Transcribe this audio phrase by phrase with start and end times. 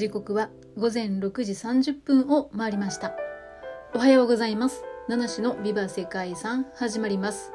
[0.00, 3.12] 時刻は午前6時30分を回りました。
[3.92, 4.82] おはようございます。
[5.10, 7.52] 七種のビバ世界遺産始まります。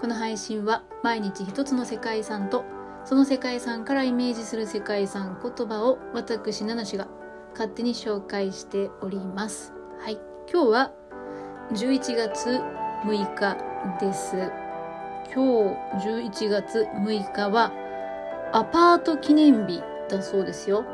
[0.00, 2.64] この配信は毎日一つの世界遺産と
[3.04, 7.08] その世界遺産からイメージする世界遺産言葉を私七種が
[7.54, 9.72] 勝手に紹介しております。
[9.98, 10.20] はい。
[10.48, 10.92] 今日は
[11.72, 12.62] 11月
[13.04, 13.56] 6日
[13.98, 14.36] です。
[15.34, 17.72] 今日11月6日は
[18.52, 20.84] アパート記念日だそうですよ。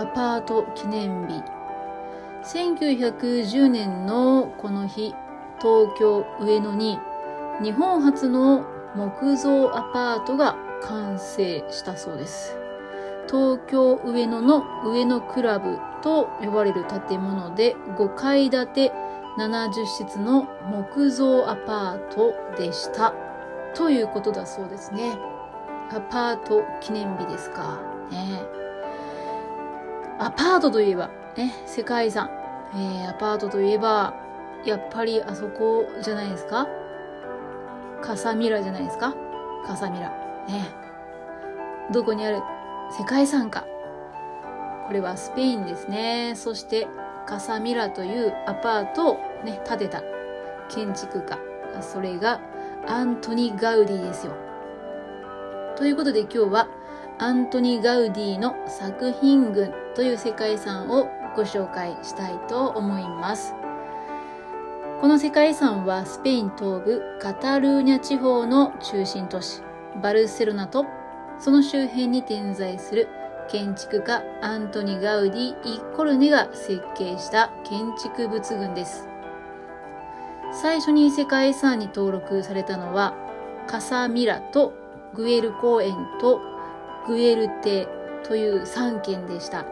[0.00, 1.44] アパート記念日。
[2.42, 5.14] 1910年のこの日
[5.60, 6.98] 東京上野に
[7.62, 8.64] 日本初の
[8.96, 12.56] 木造アパートが完成したそうです。
[13.26, 18.92] 東京上野の上野クラブと呼ばれる建物で5階建て
[19.38, 23.12] 70室の木造アパートでした。
[23.74, 25.18] ということだそうですね。
[25.92, 27.82] アパート記念日ですか。
[28.10, 28.59] ね。
[30.20, 32.28] アパートといえばね世界遺産、
[32.74, 34.14] えー、アパートといえば
[34.66, 36.68] やっぱりあそこじゃないですか？
[38.02, 39.14] カサミラじゃないですか？
[39.64, 40.10] カサミラ。
[40.46, 40.68] ね。
[41.90, 42.42] どこにある？
[42.98, 43.64] 世界遺産か。
[44.86, 46.34] これはスペインですね。
[46.36, 46.86] そして
[47.26, 50.02] カサミラというアパートをね建てた。
[50.68, 51.38] 建築家。
[51.80, 52.40] それが
[52.86, 54.34] アントニ・ガウディですよ。
[55.76, 56.68] ということで今日は
[57.22, 63.54] アントニ・ガウディの作品群という世界遺産をご紹介したいと思います
[65.02, 69.60] この世界遺産はスペイン東部カタルーニャ地方の中心都市
[70.02, 70.86] バルセロナと
[71.38, 73.06] その周辺に点在する
[73.50, 79.08] 建築家アントニ・ガウディ・イ・コルネが設計した建築物群です。
[80.52, 83.14] 最初に世界遺産に登録されたのは
[83.66, 84.72] カサミラと
[85.14, 86.40] グエル公園と
[87.10, 87.88] グエル邸
[88.22, 89.66] という3件でした。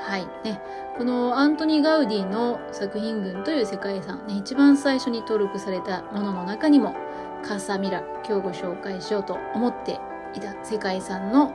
[0.00, 0.26] はい。
[0.44, 0.60] ね、
[0.98, 6.96] このアントニー・ガウディの作品群という世界遺産、ね、一番最初に登録されたものの中にも
[7.44, 10.00] カサミラ今日ご紹介しようと思って
[10.34, 11.54] いた世界遺産の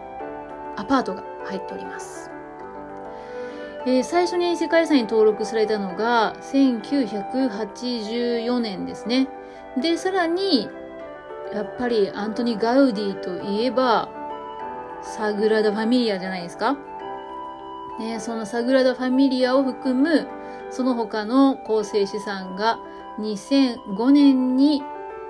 [0.77, 2.31] アパートが入っております、
[3.85, 9.27] えー、最初に世界遺産に登録されたのが1984年ですね。
[9.75, 10.69] でさらに
[11.53, 14.16] やっぱりアントニー・ガウディといえば
[15.01, 16.77] サグラダ・ファミリアじゃないですか？
[17.99, 20.27] ね、そのサグラダ・ファミリアを含む
[20.69, 22.79] その他の構成資産が
[23.19, 24.83] 2005年に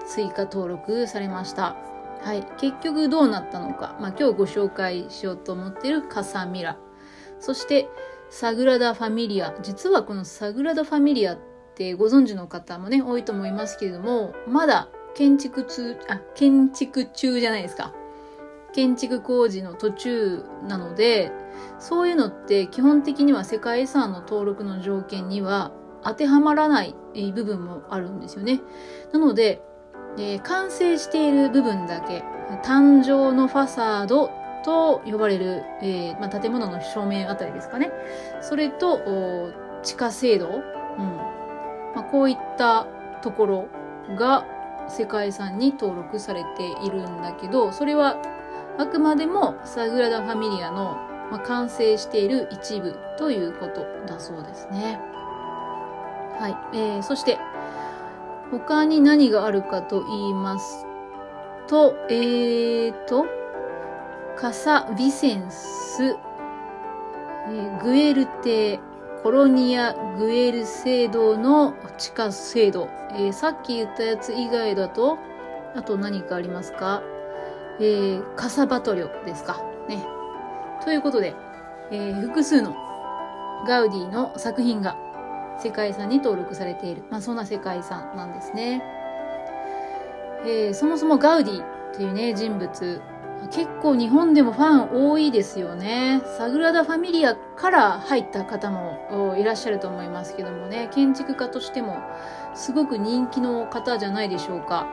[0.05, 1.75] 追加登録されました。
[2.21, 2.43] はい。
[2.57, 3.95] 結局どうなったのか。
[4.01, 6.77] まあ、今日ご紹介しようと思っているカサミラ。
[7.39, 7.87] そして、
[8.29, 9.53] サグラダ・ファミリア。
[9.61, 11.37] 実はこのサグラダ・ファミリアっ
[11.75, 17.93] てご存知の方もね、多いと思いますけれども、まだ建築中、あ、建築中じゃないですか。
[18.73, 21.31] 建築工事の途中なので、
[21.79, 25.71] そういうのって基本的には世界遺産の登録の条件には
[26.03, 26.95] 当てはまらない
[27.33, 28.61] 部分もあるんですよね。
[29.11, 29.61] なので、
[30.17, 32.23] えー、完成している部分だけ、
[32.63, 34.29] 誕生のファサード
[34.63, 37.91] と呼ばれる、えーまあ、建物の正面あたりですかね。
[38.41, 38.99] それと、
[39.83, 40.61] 地下制度、うん
[41.95, 42.87] まあ、こういった
[43.21, 43.67] ところ
[44.17, 44.45] が
[44.87, 48.17] 世界遺産に登録されているんだけど、それは
[48.77, 50.97] あくまでもサグラダ・ファミリアの、
[51.31, 54.99] ま、完成している一部ということだそうですね。
[56.39, 56.77] はい。
[56.77, 57.39] えー、そして、
[58.51, 60.85] 他に何があるかと言います
[61.67, 63.25] と、えーと、
[64.37, 66.15] カサ・ヴィセンス、
[67.49, 68.79] え、グエル邸、
[69.23, 75.17] コロニア・グエル聖堂の地下制度、えー、さっき言ったやつ以外だと、
[75.75, 77.01] あと何かありますか？
[77.79, 79.61] えー、カサバトリョですか。
[79.87, 80.05] ね。
[80.83, 81.35] ということで、
[81.91, 82.75] えー、複数の
[83.67, 84.95] ガウディの作品が
[85.59, 87.03] 世界遺産に登録されている。
[87.09, 88.83] まあ、そんな世界遺産なんですね。
[90.45, 93.01] えー、そもそもガウディっていうね、人物、
[93.51, 96.21] 結構日本でもファン多いですよね。
[96.37, 101.97] サグラダ・ファミリアから入った方もいらっしゃると思いますけどもね、建築家としても
[102.55, 104.87] すごく人気の方じゃないでしょうか。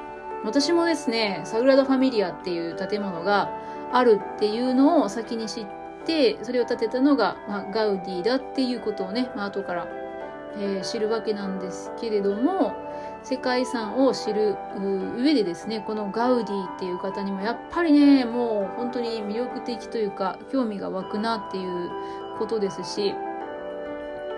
[0.44, 3.50] 私もですね、サグラダ・ファミリアっていう建物が
[3.92, 5.66] あるっていうのを先に知っ
[6.04, 9.88] て、それを建てたのが、まあ、ガウディだっていうことをね、まあ、後から、
[10.56, 12.74] えー、知るわけなんですけれども、
[13.22, 14.56] 世界遺産を知る
[15.16, 21.90] 上でですね、このガウディっていう方にもやっぱりね、もう本当に魅力的というか、興味が湧くなっていう
[22.38, 23.14] ことですし、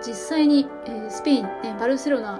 [0.05, 2.39] 実際に、えー、スペイン、ね、バルセロナ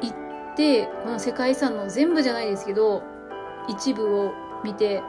[0.00, 0.23] 行っ
[0.56, 3.02] でこの世界遺産の全部じゃないですけど
[3.68, 4.32] 一部を
[4.64, 5.02] 見て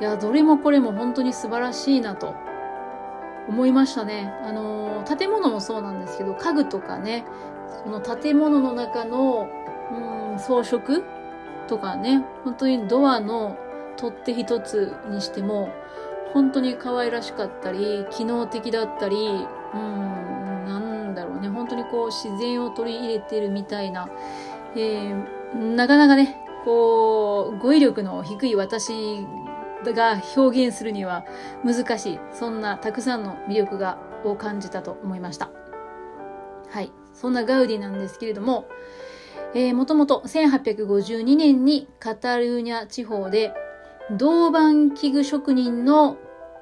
[0.00, 2.34] いやどれもこれも本当に素晴らしいなと
[3.48, 4.32] 思いましたね。
[4.44, 7.24] あのー、建物もそうなんですけど、家具とかね、
[7.84, 9.48] その建物の中の、
[10.32, 11.02] うん、装飾
[11.66, 13.56] とかね、本当にドアの
[13.96, 15.70] 取っ手一つにしても、
[16.32, 24.08] 本当に可愛らしかったり、機能的だったり、うん、なんだろうね、本当にこう自然を取り入れてるみたいな、
[24.76, 29.26] えー、なかなかね、こう、語彙力の低い私
[29.84, 31.24] が表現するには
[31.64, 35.50] 難しい、そんなたくさんの魅力が、を感じたと思いました。
[36.68, 36.92] はい。
[37.14, 38.68] そんなガウディなんですけれども、
[39.54, 43.52] えー、もともと1852年にカタルーニャ地方で
[44.16, 46.18] 銅板器具職人の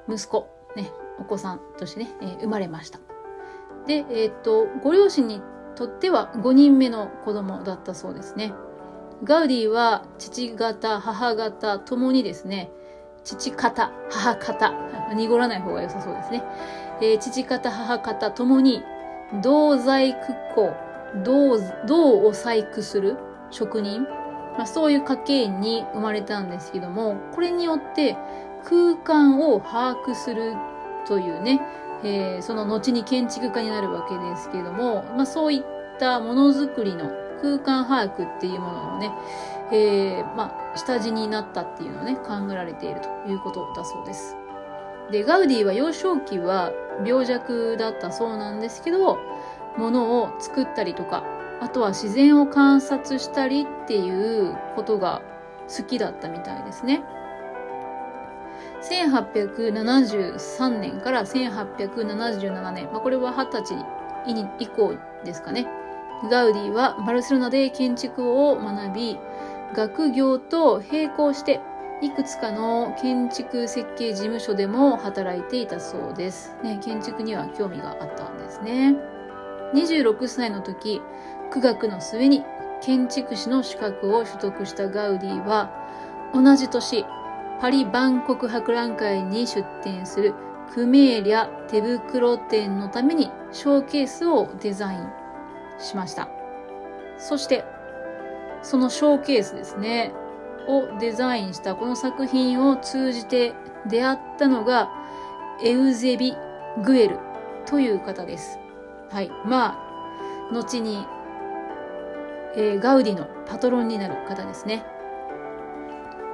[0.07, 2.99] 息子、ね、お子さんとしてね、えー、生まれました。
[3.87, 5.41] で、えー、っと、ご両親に
[5.79, 8.51] とっては5人目の子供だったそうですね。
[9.23, 12.69] ガウディは父方、母方ともにですね、
[13.23, 14.73] 父方、母方、
[15.15, 16.43] 濁らない方が良さそうですね。
[17.01, 18.83] えー、父方、母方ともに、
[19.41, 20.73] 銅材屈工、
[21.23, 23.15] 銅、銅を細工する
[23.49, 24.03] 職人、
[24.57, 28.17] まあ、そういう家系に生まれたんですけども、これによって
[28.65, 30.55] 空間を把握する
[31.07, 31.61] というね、
[32.03, 35.63] えー、その後に建築家になるわけですけれども、まあ、そういっ
[35.99, 37.11] たものづくりの
[37.41, 39.11] 空間把握っていうもののね、
[39.71, 44.35] えー、まあ、下地になったっていうのをね、考えられているということだそうです。
[45.11, 46.71] で、ガウディは幼少期は
[47.05, 49.17] 病弱だったそうなんですけど、
[49.77, 51.23] 物を作ったりとか、
[51.61, 55.21] あとは自然を観察したりっていうことが
[55.67, 57.03] 好きだったみたいですね。
[58.81, 63.85] 1873年から1877年、まあ、これは20歳
[64.59, 65.67] 以降ですかね。
[66.29, 69.17] ガウディはバルセロナで建築を学び、
[69.73, 71.61] 学業と並行して
[72.01, 76.55] いくつかの建築設計事務所でも働いていたそうです。
[76.63, 78.95] ね、建築には興味があったんですね。
[79.73, 81.01] 26歳の時、
[81.51, 82.43] 苦学の末に
[82.81, 85.71] 建築士の資格を取得したガウディは、
[86.33, 87.05] 同じ年、
[87.59, 90.33] パリ万国博覧会に出展する
[90.73, 95.09] クメーリャ手袋店のためにショーケースをデザイン
[95.79, 96.29] しました。
[97.17, 97.65] そして、
[98.61, 100.13] そのショーケースですね、
[100.67, 103.53] をデザインしたこの作品を通じて
[103.87, 104.89] 出会ったのが
[105.63, 106.35] エウゼビ・
[106.83, 107.19] グエル
[107.65, 108.59] という方です。
[109.09, 109.31] はい。
[109.45, 109.79] ま
[110.51, 111.05] あ、後に、
[112.55, 114.85] えー、ガウディのパトロンになる方ですね。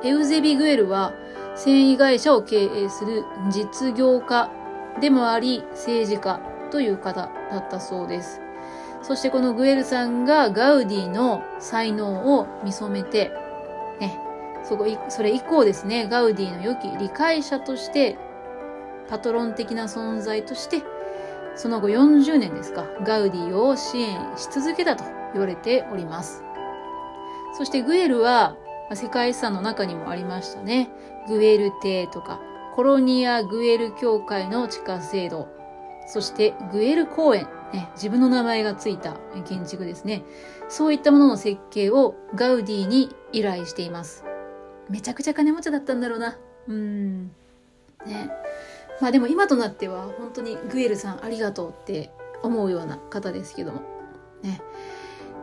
[0.05, 1.13] エウゼビ・グエルは
[1.55, 4.51] 繊維会社を経営する実業家
[5.01, 8.39] でもあり政治家という方だったそうです。
[9.01, 13.31] そしてこのグエルさんがガウディの才能を見初めて、
[13.99, 14.19] ね、
[14.63, 18.17] そこ、それ以降ですね、ガウディの良き理解者として、
[19.09, 20.83] パトロン的な存在として、
[21.55, 25.03] その後40年ですか、ガウディを支援し続けたと
[25.33, 26.43] 言われております。
[27.57, 28.55] そしてグエルは、
[28.93, 30.89] 世界遺産の中にもありましたね。
[31.27, 32.39] グエル邸とか、
[32.75, 35.47] コロニア・グエル教会の地下制度、
[36.07, 39.15] そしてグエル公園、ね、自分の名前がついた
[39.45, 40.23] 建築ですね。
[40.69, 44.23] そういったものの設計をガウディに依頼しています。
[44.89, 46.37] めちゃくちゃ金持ちだったんだろうな。
[46.67, 47.27] うん。
[48.05, 48.29] ね。
[49.01, 52.11] まあでも今となっては本当にグエルさんありがとうって
[52.43, 53.81] 思うような方ですけども。
[54.41, 54.61] ね。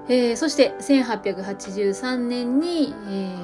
[0.09, 3.35] えー、そして1883年に、え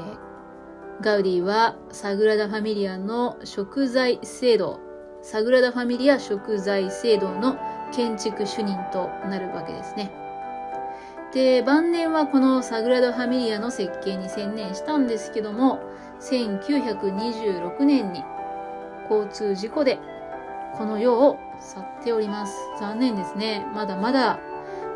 [1.00, 4.80] ー、ガウディはサグラダ・ファミリアの食材制度、
[5.22, 7.56] サグラダ・ファミリア食材制度の
[7.94, 10.12] 建築主任となるわけですね。
[11.32, 15.80] で、晩年はこのサグラダ・ファミリアの設計に専念したんですけども、
[16.20, 18.24] 1926年に
[19.08, 19.98] 交通事故で
[20.76, 22.56] この世を去っております。
[22.80, 23.64] 残念ですね。
[23.74, 24.40] まだまだ、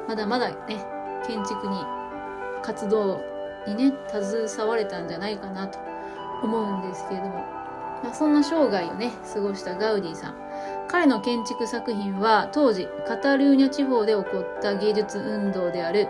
[0.09, 0.85] まだまだね、
[1.26, 1.76] 建築に、
[2.62, 3.21] 活動
[3.67, 5.79] にね、携われたんじゃないかなと
[6.43, 7.45] 思うんですけれども、
[8.02, 10.35] まあ、そんな生涯をね、過ごしたガウディさん。
[10.88, 16.09] 彼の建築作品は当時カタルーニャ地方で起こった芸術運動である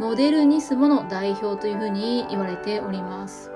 [0.00, 3.52] モデルニスモの代表というふうに言われております。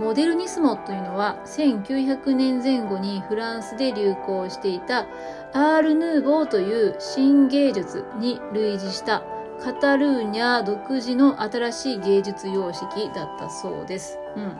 [0.00, 5.06] モデルニスモというのは1900年前後にフランスで流行していた
[5.52, 9.22] アール・ヌーボーという新芸術に類似した
[9.62, 14.18] カタルーニャ独自の新しい芸術様式だったそうです。
[14.36, 14.56] うん。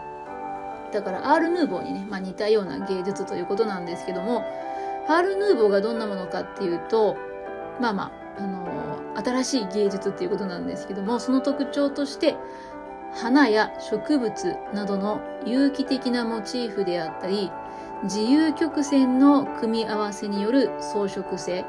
[0.93, 4.45] だからアール・ヌーボーにね、まあ、似たような芸術ということなんですけども、
[5.09, 7.17] アール・ヌーボーがどんなものかっていうと、
[7.81, 12.37] まあまあ、あのー、新しい芸術っていうことなんですけども、その特徴として、
[13.13, 17.51] 花や植物などの有機的なモチーフであったり、
[18.05, 21.65] 自由曲線の組み合わせによる装飾性、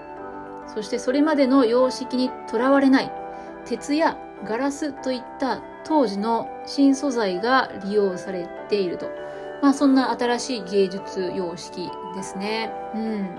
[0.67, 3.22] そしてそれまでの様式にとらわれない
[3.65, 9.09] 鉄やガラスといった当時の新素材が利用されていると。
[9.61, 12.71] まあそんな新しい芸術様式ですね。
[12.93, 13.29] うん。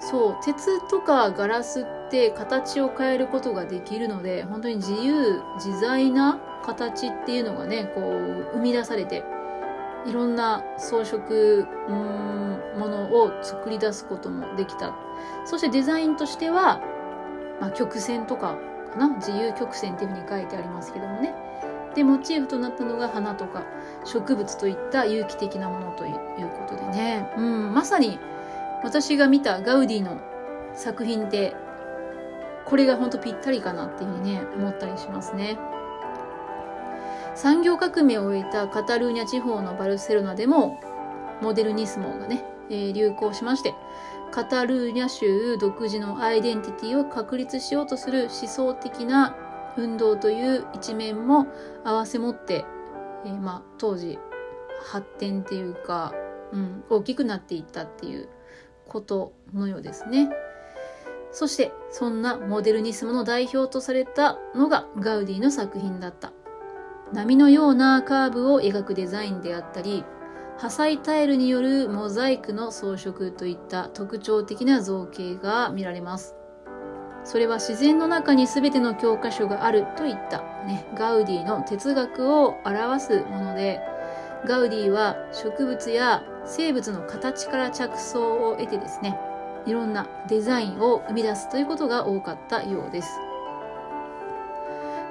[0.00, 9.24] そう、鉄とかガラスって形を変えることができるので、本当に自由自在な形っていうのがね、こう生み出されて、
[10.06, 11.66] いろんな装飾
[12.78, 14.94] ものを作り出すこともできた。
[15.44, 16.80] そしてデザインとしては、
[17.60, 18.56] まあ、曲線とか
[18.88, 19.08] かな？
[19.16, 21.34] 自由曲線っていうふうに書いてありますけどもね。
[21.94, 23.64] で、モチーフとなったのが花とか
[24.04, 26.20] 植物といった有機的なものというこ
[26.68, 27.32] とでね。
[27.36, 28.18] うん、まさに
[28.84, 30.18] 私が見たガウディの
[30.74, 31.54] 作品って、
[32.66, 35.58] これがほんとぴったりかなっていうふうにね、思ったりしますね。
[37.34, 40.78] 産業革命を終えたカタルーニャ地方のバルセロナでも、
[41.40, 43.74] モデルニスモがね、えー、流行しまして、
[44.30, 49.36] カタルーニャ州独自のアイデンティティを確立しようとする思想的な
[49.76, 51.46] 運動という一面も
[51.84, 52.64] 合わせ持って、
[53.24, 54.18] えー、まあ、当時
[54.84, 56.12] 発展っていうか、
[56.52, 58.28] うん、大きくなっていったっていう
[58.86, 60.30] ことのようですね。
[61.30, 66.32] そしてそんなモデルニスムの代表とされたのがガウディの作品だった。
[67.12, 70.04] 波のようなカーブを描くデザインであったり、
[70.58, 76.34] 破砕タイルによるモザイクの装飾といった特徴的な造形が見られます。
[77.22, 83.80] それは自然の中に全ての教科書があるといった、ね、ガウディの哲学を表すもので、
[84.46, 89.16] ガウディは植物や生物の形から着想を得てですね、
[89.64, 93.20] いろんなデザインを生み出すということが多かったようです。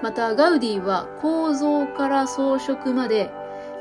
[0.01, 3.31] また、ガウディは構造から装飾まで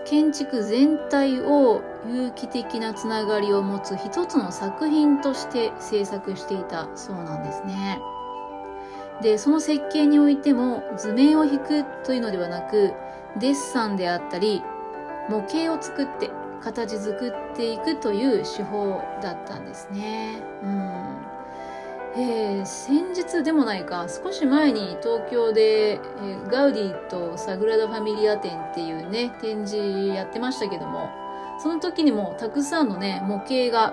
[0.06, 8.00] 建築全体を有機的なつながりを持つ一つの作品として制作していたそうなんですね。
[9.20, 12.92] で、その設計においても図面を引くというのではなく、
[13.38, 14.62] デッサンであったり、
[15.28, 16.30] 模型を作って
[16.62, 20.40] 形作っていくという手法だったんですね。
[20.62, 21.35] うん。
[22.18, 29.76] えー、先日でもないか、少し前に東京で、えー、ガウディとサグラダ・ファミリア展っていうね、展示
[30.14, 31.10] やってましたけども、
[31.58, 33.92] その時にもたくさんのね、模型が、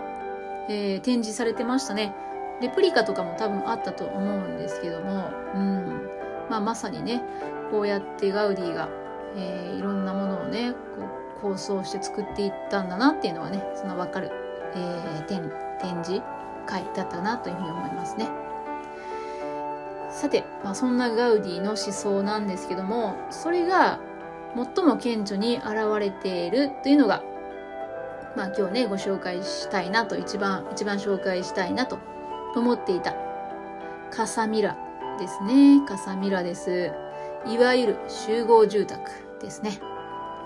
[0.69, 2.15] えー、展示されてましたね。
[2.61, 6.09] レプリカとかも多分あったと思うんですけども、うん。
[6.49, 7.21] まあまさにね、
[7.71, 8.87] こうやってガウディが、
[9.35, 10.73] えー、いろんなものをね、
[11.41, 14.31] 構想して作っていったんだなっていうのはね、そのわかる、
[14.75, 15.51] え、展
[16.05, 16.23] 示
[16.65, 18.27] 会だったなというふうに思いますね。
[20.09, 23.99] さて、まあ、そんなガウディの思想なんですけども、それが
[24.55, 25.67] 最も顕著に現
[25.99, 27.23] れているというのが、
[28.35, 31.99] まあ今日ね、ご紹介したいなと、一番、一番紹介したいなと
[32.55, 33.15] 思っていた、
[34.11, 34.77] カサミラ
[35.19, 35.81] ですね。
[35.87, 36.91] カサミラです。
[37.47, 39.79] いわゆる集合住宅ですね。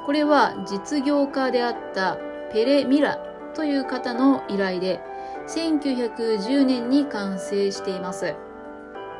[0.05, 2.17] これは実業家であった
[2.51, 3.19] ペレ・ミラ
[3.53, 5.01] という方の依頼で、
[5.47, 8.35] 1910年に完成しています。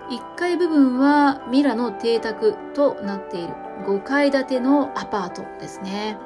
[0.10, 3.54] 1階部分はミラの邸宅となっている
[3.86, 6.18] 5階建てのアパートですね。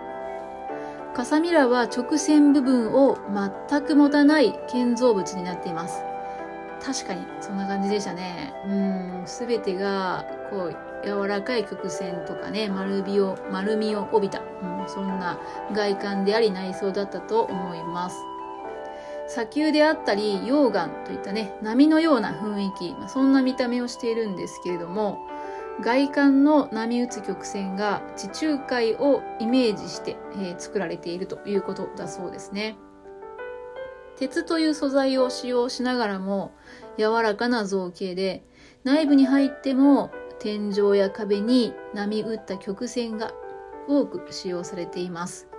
[1.13, 3.17] カサミラは直線部分を
[3.70, 6.03] 全く持たない建造物になっています。
[6.84, 8.53] 確かにそんな感じでしたね。
[8.65, 15.39] うん、すべてがこう柔らかい曲線とかね、丸みを、丸みを帯びた、うん、そんな
[15.74, 18.31] 外観であり内装だったと思います。
[19.34, 25.20] 砂丘であったり、溶岩といったね、波のような雰囲気、まあ、そんな見た目をしているんですけれども、
[25.80, 32.76] 外観の波打つ曲線が地中海をイメージして、えー、作られているということだそうですね。
[34.18, 36.52] 鉄という素材を使用しながらも
[36.98, 38.44] 柔らかな造形で
[38.84, 43.32] 内部に入っても天井や壁に波打った曲線が
[43.88, 45.50] 多く使用されています。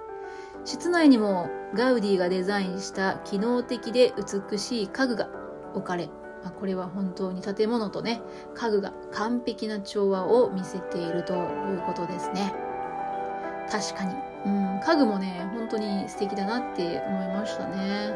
[0.65, 4.13] 室内にもガウディがデザインした機能的で
[4.51, 5.29] 美しい家具が
[5.75, 6.07] 置かれ、
[6.45, 8.23] まあ、これは本当に建物とね、
[8.55, 11.37] 家具が完璧な調和を見せているとい
[11.77, 12.53] うことですね。
[13.71, 14.15] 確かに。
[14.45, 18.15] うん、家具もね、本当に素敵だなって思いましたね。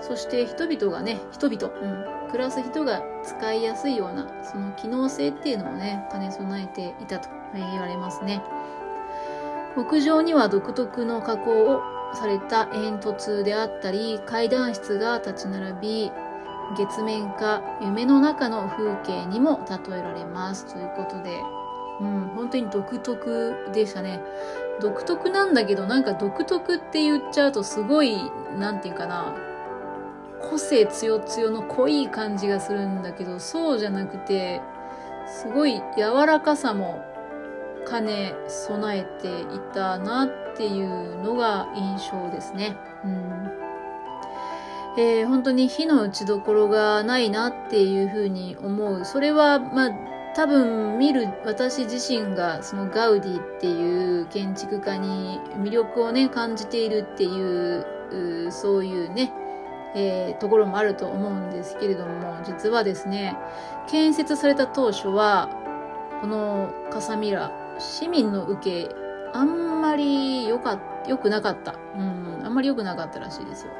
[0.00, 8.42] そして人々がね、人々、うん、暮らす人が使いやすいような、その機能性っていうのをね、兼ね備えていたと言われますね。
[9.76, 11.82] 屋上には独特の加工を
[12.14, 16.12] された煙突であったり、階段室が立ち並び、
[16.76, 20.72] 月面か夢の中の風景にも例えられます。
[20.72, 21.40] ということで、
[22.00, 24.20] うん、本当に独特でしたね。
[24.80, 29.34] 独特なんだけど、なんか独特って言っちゃうとすごい、なんていうかな、
[30.40, 34.60] 個性強強の濃い感じがするんだけど、そうじゃなくて、
[35.26, 37.02] すごい柔らかさも
[37.88, 42.76] 兼ね備えていたなっていうのが印象ですね。
[43.04, 43.64] うん
[44.96, 49.04] えー、本当に火の打ちどころがないなっていうふうに思う。
[49.04, 49.90] それは、まあ、
[50.36, 57.86] 多分見る私自身がそのガウディっていう建築家に魅力をね感じているっていう
[58.50, 59.32] そういうね、
[59.94, 63.36] えー、ところもあると思うんですけれども実はですね
[63.88, 65.48] 建設された当初は
[66.20, 68.94] このカサミラ市民の受け
[69.32, 73.72] あんまり良か良くなかったうんあんまり良くなかったらしいですよ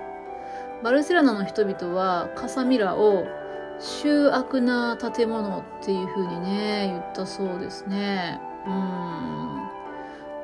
[0.83, 3.25] バルセロナの人々はカサミラを
[3.79, 8.41] 醜悪な建物っていう風にね、言ったそうですね。
[8.67, 8.73] うん。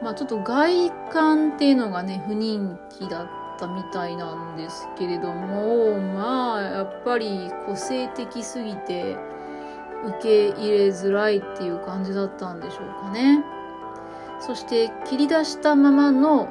[0.02, 3.28] まあちょっと外観っていうのがね、不人気だっ
[3.58, 9.16] たみたいなんですけれども、まあやっぱり個性的すぎて
[10.04, 13.44] 受け入れづらいっていう感じだったんでしょうかね。
[14.40, 16.48] そして切り出したままの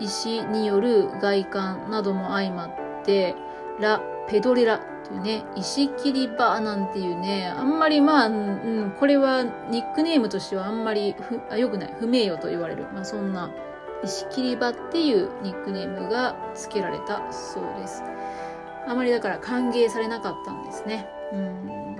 [0.00, 2.70] 石による外観なども相まっ
[3.04, 3.34] て、
[3.78, 11.14] ラ・ペドレラというね、石切り場なんていうね、あんまりまあ、うん、これはニックネームとしてはあんまり
[11.56, 13.50] 良くない、不名誉と言われる、まあそんな
[14.02, 18.02] 石切り場っていうニックネームが付けられたそうです。
[18.88, 21.08] あまりだから歓迎されなかったんですね。
[21.32, 21.96] うん。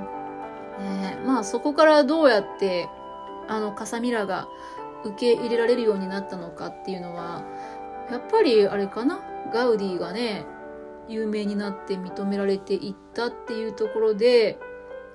[0.78, 1.18] ね。
[1.24, 2.88] まあそこからどうやって
[3.48, 4.48] あのカサミラが
[5.04, 7.44] 受け入れられるようになったのかっていうのは、
[8.10, 9.20] やっぱりあれかな、
[9.52, 10.46] ガウディがね、
[11.08, 14.58] 有名になって認められていったっていうところで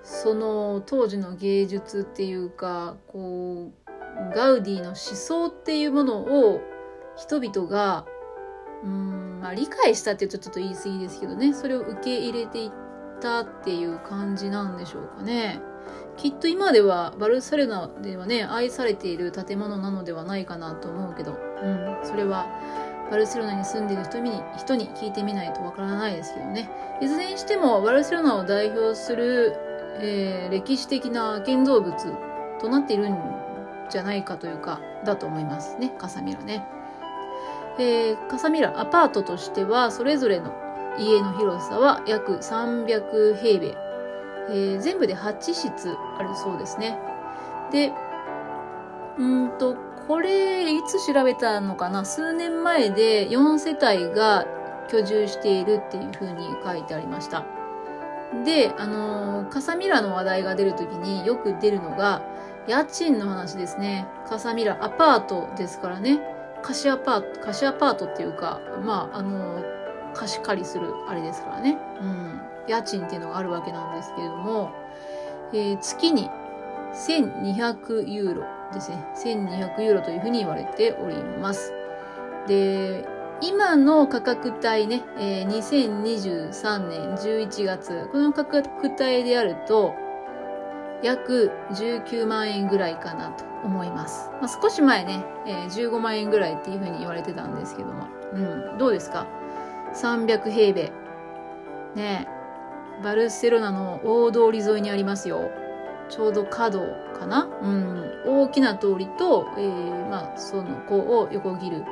[0.03, 6.19] その当時の芸術っていうかこうガウディの思想っていうもの
[6.51, 6.61] を
[7.17, 8.05] 人々が
[8.83, 11.53] うん、まあ、理解したって言うとちょっと言い過ぎですけどね。
[11.53, 12.80] それを受け入れていっ
[13.21, 15.61] たっていう感じなんでしょうかね。
[16.17, 22.45] きっと今ではバルセロナではね愛されている建物なのではないかなと思うけど、うん、それは
[23.11, 26.69] バルセロナに住んでいる人に人に聞いてみないとわからないですけどね。
[27.01, 29.53] いずれにしても、バルセロナを代表する、
[29.99, 31.95] えー、歴史的な建造物
[32.59, 33.17] となっているん
[33.89, 35.93] じゃないかというか、だと思いますね。
[35.97, 36.63] カサミラね。
[37.79, 40.53] えー、カサミラ、アパートとしては、それぞれの
[40.97, 43.77] 家の広さは約300平米。
[44.49, 46.97] えー、全部で8室あるそうですね。
[47.71, 47.93] で、
[49.17, 49.75] うんと、
[50.07, 52.03] これ、いつ調べたのかな？
[52.05, 54.45] 数年前で4世帯が
[54.89, 57.45] 居住しているっていう風に書いてありました。
[58.45, 62.21] で、あの、カサミラの話題が出るときによく出るのが、
[62.67, 64.07] 家賃の話ですね。
[64.27, 66.19] カサミラ、アパートですからね。
[66.61, 69.63] 貸しアパート、貸しアパートっていうか、まあ、あの、
[70.13, 71.77] 貸し借りするあれですからね。
[72.01, 72.41] うん。
[72.67, 74.71] 家賃っていうのがあるわけなんですけれども、
[75.53, 76.29] えー、月に
[76.93, 78.43] 1200ユーロ
[78.73, 79.05] ですね。
[79.15, 81.73] 1200ユーロというふうに言われております。
[82.47, 83.05] で、
[83.41, 89.93] 今の価格帯ね、えー、2023年11月、この価格帯であると、
[91.01, 94.29] 約19万円ぐらいかなと思います。
[94.39, 99.25] まあ、少し前ね、えー、15万円ぐらいっていうふうに言われてたんですけども、うん、どうですか？
[99.93, 100.91] ?300 平米。
[101.95, 102.27] ね
[103.03, 105.49] バルセロナの大通り沿いにありますよ。
[106.09, 106.81] ちょうど角
[107.19, 107.49] かな？
[107.61, 108.11] うん。
[108.25, 111.83] 大きな通りと、えー、まあ、その子を横切る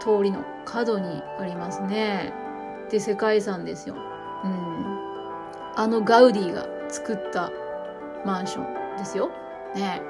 [0.00, 2.32] 通りの角にありますね。
[2.90, 3.96] で、世界遺産ですよ。
[4.44, 5.00] うん。
[5.76, 7.50] あのガウディが作った
[8.24, 9.30] マンションですよ。
[9.74, 10.02] ね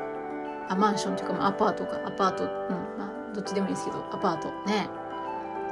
[0.69, 2.51] あ、マンションというか、まあ、アパートか、アパート、うん、
[2.99, 4.49] まあ、どっちでもいいですけど、アパート。
[4.67, 4.89] ね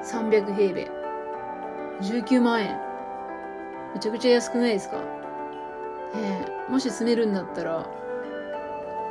[0.05, 0.98] 300平米。
[2.01, 2.79] 19万円。
[3.95, 4.99] めちゃくちゃ安くないですか？
[6.15, 7.87] ねもし住めるんだったら、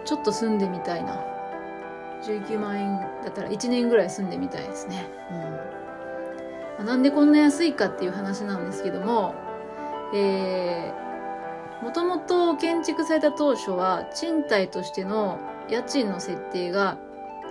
[0.06, 1.20] ちょっと住んでみたいな。
[2.24, 5.06] 19万円だったら1年ぐらい住んでみたいですね。
[6.80, 6.86] うん。
[6.86, 9.36] なんでこんな安いかっていう話なんですけども、
[10.16, 16.98] えー、もともと建築された当初は賃貸としての家賃の設定が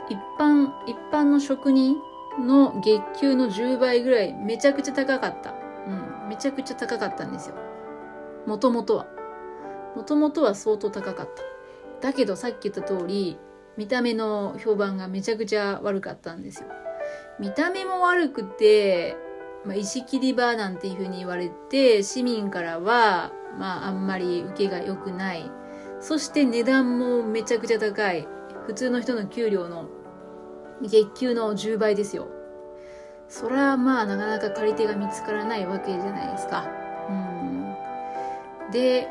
[0.09, 1.97] 一般、一般の職人
[2.41, 5.55] の月給の10倍ぐらいめちゃくちゃ高かった。
[5.87, 6.29] うん。
[6.29, 7.55] めちゃくちゃ高かったんですよ。
[8.47, 9.07] もともとは。
[9.95, 11.43] もともとは相当高かった。
[12.09, 13.39] だけどさっき言った通り、
[13.77, 16.69] 見た目の評判がめちゃくちゃ悪かったんですよ。
[17.39, 19.17] 見た目も悪くて、
[19.65, 25.51] まあ、石切り場なんていう風に言われて、市民からは、まあ、あんまり受けが良くない。
[26.01, 28.27] そして値段もめちゃくちゃ高い。
[28.67, 29.89] 普通の人の給料の
[30.83, 32.29] 月給の10倍ですよ。
[33.29, 36.65] それはまあなかなか借り手が見つからないわけじゃないですか。
[37.09, 37.13] う
[38.69, 38.73] ん。
[38.73, 39.09] で、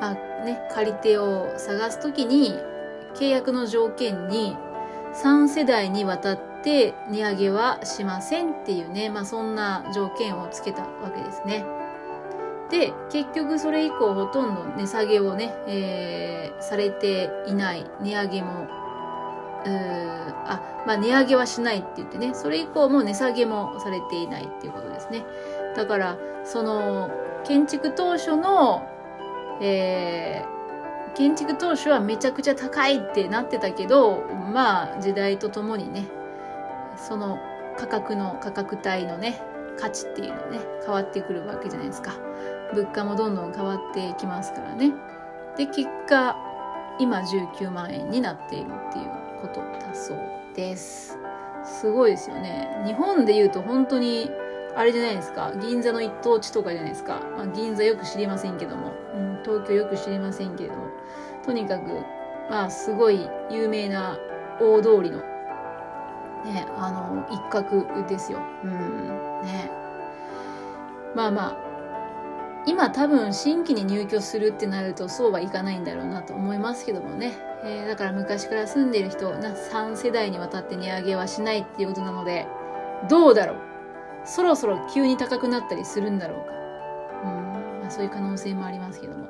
[0.00, 2.54] まあね、借り手を探すときに
[3.14, 4.56] 契約の条件に
[5.14, 11.64] 3世代にわたって値上げはしませんっていうね、まあそんな条件をつけたわけですね。
[12.70, 18.68] で、結局それ以降ほとんど値下げをね、えー、されていない、値上げも、
[19.66, 25.24] うあ、まあ値上げはしないって言ってね、それ以降も値下げもされていないっていうことですね。
[25.76, 27.10] だから、その、
[27.44, 28.88] 建築当初の、
[29.60, 36.06] えー、建築当初はめちゃくちゃ高いってなってたけど、まあ時代とともにね、
[36.96, 37.38] その
[37.78, 39.42] 価格の価格帯のね、
[39.78, 42.12] 価値っていうのね、変わってくるわけじゃないですか。
[42.74, 44.92] 物価もどんどん変わっていきますからね。
[45.56, 46.36] で、結果、
[46.98, 50.18] 今19万円になっているっていうことだそう
[50.54, 51.18] です。
[51.64, 52.82] すごいですよね。
[52.86, 54.30] 日本で言うと本当に、
[54.76, 55.52] あれじゃないですか。
[55.60, 57.20] 銀座の一等地とかじゃないですか。
[57.36, 60.86] まあ、銀座よく知りませんけども、うん、東京よく知りませんけれども、
[61.44, 61.90] とにかく、
[62.50, 64.18] まあ、すごい有名な
[64.60, 65.18] 大通りの、
[66.44, 68.38] ね、あの、一角ですよ。
[68.64, 69.70] うん、ね。
[71.14, 71.70] まあまあ、
[72.66, 77.49] 今多分新規に入居するってなるとそうはいかないんだろうなと思いますけどもね。
[77.62, 82.46] えー、だから昔から住んでる人、な3世代にわたって値上げはしないっていうことなので、
[83.08, 83.56] どうだろう？
[84.24, 86.52] そろそろ急に高くなったりするんだろうか。
[87.24, 89.26] うん、まあ、そういう可能性もありますけども。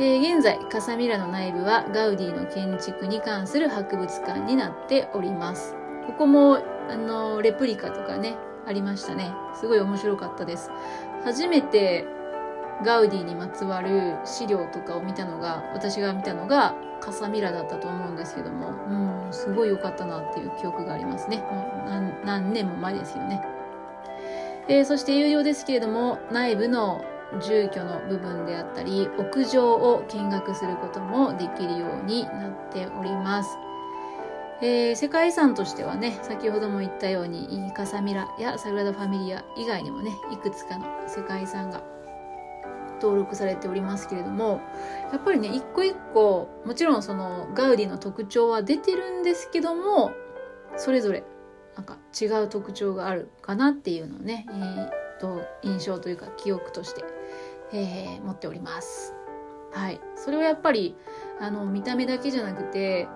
[0.00, 5.76] えー、現在、カサミラの内部はガウディの建築に関する博物館になっております。
[6.06, 6.58] ここも、
[6.90, 8.36] あの、レプリカとかね、
[8.66, 9.32] ありましたね。
[9.54, 10.70] すごい面白かったです。
[11.24, 12.06] 初めて
[12.82, 18.70] ガウディにまつわる資料とかを見たのが、私が見たのがカサミラだったと思うんですけども、
[19.26, 21.38] うん、すごい良かったなっていう記憶がありますね。
[21.38, 23.42] もう何何年も前ですよね。
[24.66, 27.04] えー、そして有料ですけれども、内部の
[27.40, 33.58] 住居の部分であったり、屋上を見学することもできるようになっております。
[34.62, 41.82] えー、世界遺産としてはね、先ほども言ったように、カサミラやサグラダ・ファミリア以外にもね、いくつかの世界遺産が
[43.04, 44.62] 登録されておりますけれども、
[45.12, 50.12] やっぱりね、一個一個、もちろんそのガウディの特徴は出てるんですけども、
[50.76, 51.22] それぞれ
[51.76, 57.04] なんか違う特徴があるかなっていうのをね、えー、と印象というか記憶として、
[57.72, 59.14] えー、持っております。
[59.72, 60.00] はい。
[60.16, 60.96] それはやっぱり、
[61.40, 63.08] あの、見た目だけじゃなくて、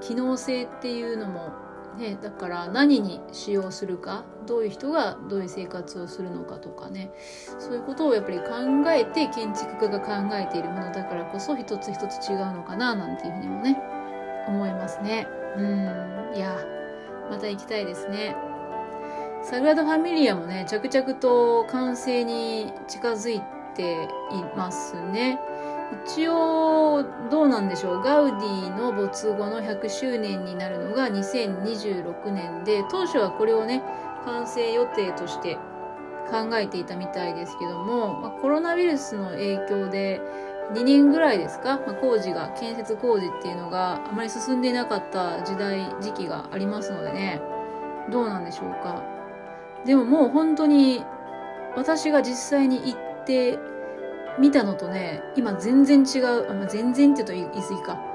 [0.00, 1.52] 機能性っていうのも
[1.96, 7.10] ね、だから何に使用するかどういう人がどういう生活をするのかとかね。
[7.58, 8.44] そういうことをやっぱり考
[8.90, 13.82] えて建築家が考えているものだからこそ一つ一つ違うのかななんていうふうにもね
[14.46, 15.26] 思いますね。
[15.56, 16.36] うん。
[16.36, 16.58] いや
[17.30, 18.36] また行きたいですね。
[19.42, 23.42] サグラダ・ファミリアもね着々と完成に近づい
[23.74, 25.38] ていますね。
[26.06, 28.02] 一応、どうなんでしょう。
[28.02, 33.82] ガウディの没後の100周年になるのが2026年で、当初はこれをね、
[34.24, 35.56] 完成予定として
[36.30, 40.20] 考えていたみたいですけども、まあ、コロナウイルスの影響で
[40.72, 47.42] 2年ぐらいですか、まあ、工事が、建設工事っていうのがあまり進んでいなかった時代、時期がありますのでね、
[48.10, 49.02] どうなんでしょうか。
[49.84, 51.04] でももう本当に
[51.76, 53.58] 私が実際に行って
[54.38, 58.14] 見たのとね、今全然違う、あまあ、全然って言うと言い過ぎか。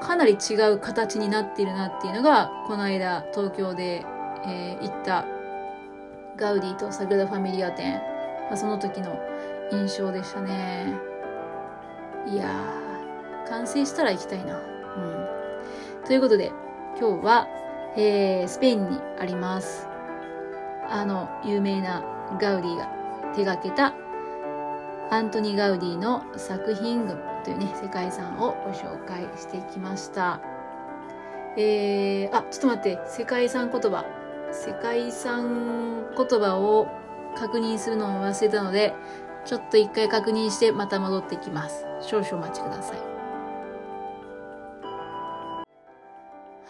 [0.00, 4.06] かなり違う形になっているなっていうのが、この間東京で、
[4.46, 5.26] えー、行った
[6.40, 8.00] ガウディとサグラ・ファミリア展、
[8.48, 9.20] まあ、その時の
[9.70, 10.94] 印象でしたね。
[12.26, 14.58] いやー、完成したら行きたいな。
[14.58, 16.04] うん。
[16.06, 16.50] ということで、
[16.98, 17.46] 今日は、
[17.96, 19.86] えー、スペインにあります。
[20.88, 22.02] あの、有名な
[22.40, 22.86] ガウディが
[23.34, 23.94] 手掛けた
[25.10, 30.40] アントニ・ガウディの作品群というね、世界遺産をご紹介してきました。
[31.56, 34.19] えー、あ、ちょっと待って、世界遺産言葉。
[34.52, 36.88] 世界遺産言葉を
[37.36, 38.94] 確認するのを忘れたので、
[39.44, 41.86] ちょっと一回確認してまた戻ってきます。
[42.00, 42.98] 少々お待ちください。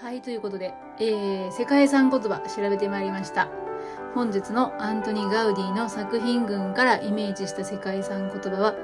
[0.02, 3.48] はい、ということで、えー、世界遺産言葉調べてまいりました。
[4.14, 8.74] 本日のアントニ・ガウディの作品群からイメージした世界遺産言葉は、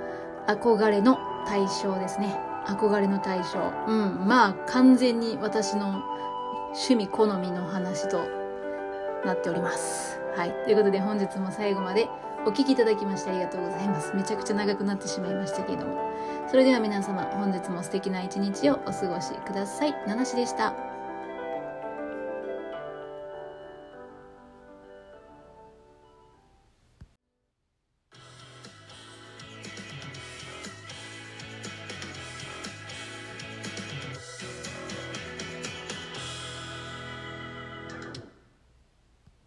[0.46, 2.34] 憧れの対象ですね。
[2.66, 3.72] 憧れの対象。
[3.86, 4.26] うん。
[4.26, 6.02] まあ、完全に私の
[6.68, 8.45] 趣味好みの話と
[9.26, 10.18] なっております。
[10.36, 10.52] はい。
[10.64, 12.08] ということで本日も最後まで
[12.46, 14.14] お聴きいただきましてありがとうございます。
[14.14, 16.10] めちゃくちゃ長くなってしまいましたけれども。
[16.48, 19.94] それでは皆様、本日も素敵な一日をお過ごしください。
[20.06, 20.95] ナナシでした。